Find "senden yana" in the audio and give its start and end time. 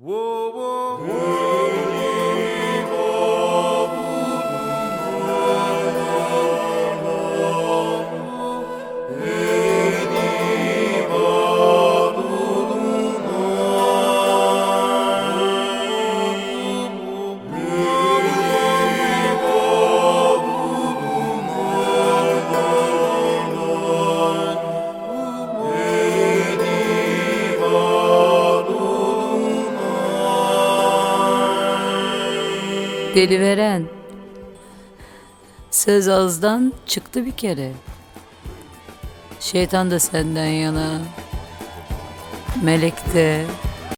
40.00-40.98